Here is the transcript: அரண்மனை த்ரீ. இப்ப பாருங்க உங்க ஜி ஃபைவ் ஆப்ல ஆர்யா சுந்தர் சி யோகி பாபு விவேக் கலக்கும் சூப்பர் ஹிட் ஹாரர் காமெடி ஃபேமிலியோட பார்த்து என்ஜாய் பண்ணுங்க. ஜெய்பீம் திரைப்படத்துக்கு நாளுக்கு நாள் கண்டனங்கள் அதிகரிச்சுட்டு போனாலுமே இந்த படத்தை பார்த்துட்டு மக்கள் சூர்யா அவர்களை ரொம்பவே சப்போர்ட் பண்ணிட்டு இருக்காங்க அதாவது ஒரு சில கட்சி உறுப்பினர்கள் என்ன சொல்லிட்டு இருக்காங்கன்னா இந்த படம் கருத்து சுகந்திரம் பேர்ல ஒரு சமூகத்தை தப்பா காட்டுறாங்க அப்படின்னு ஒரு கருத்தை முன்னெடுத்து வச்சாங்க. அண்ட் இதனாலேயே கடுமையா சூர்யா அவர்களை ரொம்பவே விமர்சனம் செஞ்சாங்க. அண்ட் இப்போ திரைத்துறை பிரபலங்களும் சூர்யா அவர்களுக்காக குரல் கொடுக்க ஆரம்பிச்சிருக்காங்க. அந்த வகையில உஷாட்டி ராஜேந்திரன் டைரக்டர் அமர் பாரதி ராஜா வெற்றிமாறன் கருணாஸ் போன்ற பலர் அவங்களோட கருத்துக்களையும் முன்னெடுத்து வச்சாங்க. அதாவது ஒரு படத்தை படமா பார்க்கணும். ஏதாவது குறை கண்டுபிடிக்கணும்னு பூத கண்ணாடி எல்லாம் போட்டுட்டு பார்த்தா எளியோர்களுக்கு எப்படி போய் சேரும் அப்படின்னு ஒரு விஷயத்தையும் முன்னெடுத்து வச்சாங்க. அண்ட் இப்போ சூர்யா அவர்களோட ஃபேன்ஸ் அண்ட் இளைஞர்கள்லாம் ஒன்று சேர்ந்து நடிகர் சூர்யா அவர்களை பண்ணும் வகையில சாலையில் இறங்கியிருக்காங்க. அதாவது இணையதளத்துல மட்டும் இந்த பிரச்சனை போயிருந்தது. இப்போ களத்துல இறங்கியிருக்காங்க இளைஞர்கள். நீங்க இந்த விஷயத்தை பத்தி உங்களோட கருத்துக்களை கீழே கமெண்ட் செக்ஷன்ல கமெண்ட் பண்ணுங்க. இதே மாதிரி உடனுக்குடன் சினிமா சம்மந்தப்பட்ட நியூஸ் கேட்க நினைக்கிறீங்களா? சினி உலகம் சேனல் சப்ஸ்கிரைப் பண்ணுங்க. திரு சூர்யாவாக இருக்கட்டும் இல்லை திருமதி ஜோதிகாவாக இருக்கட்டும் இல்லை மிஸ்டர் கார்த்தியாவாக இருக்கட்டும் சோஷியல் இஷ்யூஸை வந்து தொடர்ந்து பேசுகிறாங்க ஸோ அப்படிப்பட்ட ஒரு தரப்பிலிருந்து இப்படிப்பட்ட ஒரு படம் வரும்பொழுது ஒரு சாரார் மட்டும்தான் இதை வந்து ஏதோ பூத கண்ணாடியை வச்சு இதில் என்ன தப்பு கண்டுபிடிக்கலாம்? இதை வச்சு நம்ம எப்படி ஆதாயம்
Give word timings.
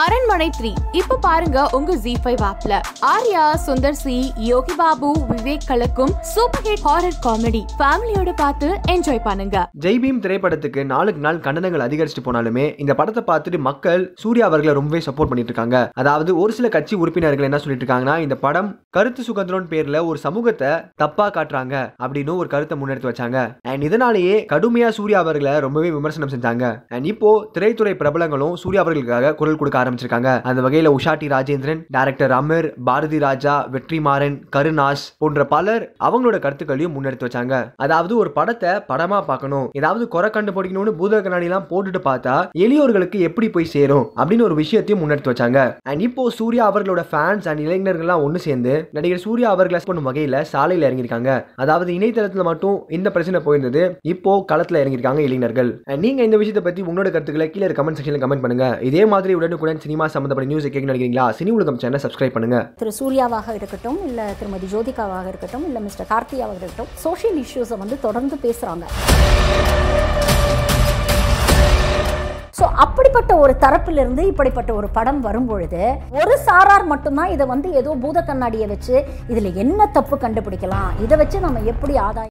அரண்மனை 0.00 0.46
த்ரீ. 0.56 0.70
இப்ப 0.98 1.16
பாருங்க 1.24 1.62
உங்க 1.76 1.94
ஜி 2.04 2.12
ஃபைவ் 2.20 2.42
ஆப்ல 2.50 2.74
ஆர்யா 3.10 3.42
சுந்தர் 3.64 3.98
சி 4.02 4.14
யோகி 4.50 4.74
பாபு 4.78 5.08
விவேக் 5.30 5.66
கலக்கும் 5.70 6.12
சூப்பர் 6.30 6.64
ஹிட் 6.66 6.84
ஹாரர் 6.86 7.18
காமெடி 7.26 7.60
ஃபேமிலியோட 7.80 8.32
பார்த்து 8.38 8.68
என்ஜாய் 8.92 9.20
பண்ணுங்க. 9.26 9.56
ஜெய்பீம் 9.84 10.20
திரைப்படத்துக்கு 10.26 10.84
நாளுக்கு 10.92 11.20
நாள் 11.26 11.42
கண்டனங்கள் 11.46 11.84
அதிகரிச்சுட்டு 11.86 12.24
போனாலுமே 12.28 12.64
இந்த 12.84 12.94
படத்தை 13.00 13.24
பார்த்துட்டு 13.26 13.60
மக்கள் 13.68 14.06
சூர்யா 14.22 14.46
அவர்களை 14.50 14.74
ரொம்பவே 14.80 15.02
சப்போர்ட் 15.08 15.30
பண்ணிட்டு 15.32 15.52
இருக்காங்க 15.52 15.82
அதாவது 16.02 16.30
ஒரு 16.44 16.54
சில 16.60 16.70
கட்சி 16.76 17.00
உறுப்பினர்கள் 17.02 17.48
என்ன 17.48 17.60
சொல்லிட்டு 17.64 17.86
இருக்காங்கன்னா 17.86 18.16
இந்த 18.24 18.38
படம் 18.46 18.70
கருத்து 18.98 19.28
சுகந்திரம் 19.28 19.68
பேர்ல 19.74 20.02
ஒரு 20.12 20.20
சமூகத்தை 20.26 20.72
தப்பா 21.04 21.28
காட்டுறாங்க 21.36 21.76
அப்படின்னு 22.06 22.38
ஒரு 22.44 22.50
கருத்தை 22.54 22.80
முன்னெடுத்து 22.80 23.10
வச்சாங்க. 23.12 23.44
அண்ட் 23.72 23.86
இதனாலேயே 23.90 24.38
கடுமையா 24.54 24.90
சூர்யா 25.00 25.20
அவர்களை 25.26 25.54
ரொம்பவே 25.66 25.92
விமர்சனம் 25.98 26.34
செஞ்சாங்க. 26.36 26.64
அண்ட் 26.96 27.12
இப்போ 27.14 27.36
திரைத்துறை 27.58 27.94
பிரபலங்களும் 28.02 28.58
சூர்யா 28.64 28.82
அவர்களுக்காக 28.86 29.36
குரல் 29.42 29.60
கொடுக்க 29.60 29.80
ஆரம்பிச்சிருக்காங்க. 29.82 30.30
அந்த 30.50 30.62
வகையில 30.66 30.92
உஷாட்டி 30.98 31.28
ராஜேந்திரன் 31.34 31.82
டைரக்டர் 31.96 32.34
அமர் 32.40 32.68
பாரதி 32.88 33.20
ராஜா 33.26 33.54
வெற்றிமாறன் 33.74 34.36
கருணாஸ் 34.56 35.06
போன்ற 35.22 35.46
பலர் 35.54 35.84
அவங்களோட 36.08 36.38
கருத்துக்களையும் 36.44 36.94
முன்னெடுத்து 36.96 37.28
வச்சாங்க. 37.28 37.54
அதாவது 37.86 38.12
ஒரு 38.22 38.32
படத்தை 38.38 38.72
படமா 38.90 39.20
பார்க்கணும். 39.30 39.68
ஏதாவது 39.80 40.04
குறை 40.14 40.30
கண்டுபிடிக்கணும்னு 40.36 40.94
பூத 41.00 41.20
கண்ணாடி 41.26 41.48
எல்லாம் 41.50 41.68
போட்டுட்டு 41.72 42.02
பார்த்தா 42.08 42.34
எளியோர்களுக்கு 42.64 43.18
எப்படி 43.28 43.48
போய் 43.54 43.72
சேரும் 43.74 44.06
அப்படின்னு 44.18 44.46
ஒரு 44.48 44.56
விஷயத்தையும் 44.62 45.02
முன்னெடுத்து 45.02 45.32
வச்சாங்க. 45.32 45.60
அண்ட் 45.90 46.04
இப்போ 46.08 46.24
சூர்யா 46.38 46.64
அவர்களோட 46.70 47.04
ஃபேன்ஸ் 47.10 47.48
அண்ட் 47.50 47.62
இளைஞர்கள்லாம் 47.66 48.24
ஒன்று 48.26 48.40
சேர்ந்து 48.46 48.74
நடிகர் 48.96 49.24
சூர்யா 49.26 49.48
அவர்களை 49.56 49.80
பண்ணும் 49.88 50.08
வகையில 50.10 50.42
சாலையில் 50.52 50.86
இறங்கியிருக்காங்க. 50.88 51.30
அதாவது 51.62 51.90
இணையதளத்துல 51.98 52.44
மட்டும் 52.50 52.76
இந்த 52.96 53.08
பிரச்சனை 53.14 53.40
போயிருந்தது. 53.46 53.82
இப்போ 54.12 54.32
களத்துல 54.52 54.80
இறங்கியிருக்காங்க 54.82 55.22
இளைஞர்கள். 55.28 55.70
நீங்க 56.04 56.20
இந்த 56.28 56.36
விஷயத்தை 56.42 56.62
பத்தி 56.66 56.80
உங்களோட 56.88 57.08
கருத்துக்களை 57.14 57.46
கீழே 57.54 57.70
கமெண்ட் 57.78 57.98
செக்ஷன்ல 57.98 58.20
கமெண்ட் 58.24 58.44
பண்ணுங்க. 58.44 58.66
இதே 58.88 59.02
மாதிரி 59.12 59.32
உடனுக்குடன் 59.38 59.71
சினிமா 59.84 60.06
சம்மந்தப்பட்ட 60.14 60.50
நியூஸ் 60.50 60.66
கேட்க 60.68 60.90
நினைக்கிறீங்களா? 60.90 61.26
சினி 61.38 61.50
உலகம் 61.58 61.80
சேனல் 61.82 62.04
சப்ஸ்கிரைப் 62.04 62.34
பண்ணுங்க. 62.36 62.58
திரு 62.80 62.92
சூர்யாவாக 63.00 63.54
இருக்கட்டும் 63.58 63.98
இல்லை 64.08 64.26
திருமதி 64.40 64.68
ஜோதிகாவாக 64.74 65.26
இருக்கட்டும் 65.28 65.66
இல்லை 65.70 65.82
மிஸ்டர் 65.88 66.10
கார்த்தியாவாக 66.12 66.58
இருக்கட்டும் 66.60 66.92
சோஷியல் 67.06 67.40
இஷ்யூஸை 67.44 67.78
வந்து 67.84 67.98
தொடர்ந்து 68.06 68.38
பேசுகிறாங்க 68.46 68.84
ஸோ 72.56 72.64
அப்படிப்பட்ட 72.82 73.32
ஒரு 73.42 73.52
தரப்பிலிருந்து 73.62 74.22
இப்படிப்பட்ட 74.30 74.74
ஒரு 74.78 74.88
படம் 74.96 75.20
வரும்பொழுது 75.20 75.80
ஒரு 76.20 76.34
சாரார் 76.46 76.84
மட்டும்தான் 76.90 77.30
இதை 77.34 77.44
வந்து 77.46 77.68
ஏதோ 77.80 77.90
பூத 78.02 78.18
கண்ணாடியை 78.28 78.66
வச்சு 78.72 78.94
இதில் 79.28 79.48
என்ன 79.54 79.86
தப்பு 79.96 80.16
கண்டுபிடிக்கலாம்? 80.16 80.90
இதை 81.04 81.16
வச்சு 81.22 81.38
நம்ம 81.40 81.62
எப்படி 81.72 81.94
ஆதாயம் 81.96 82.20